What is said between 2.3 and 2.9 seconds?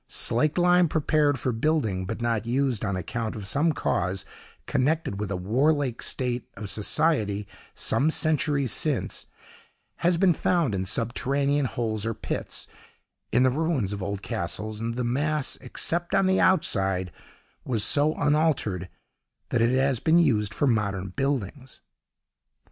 used,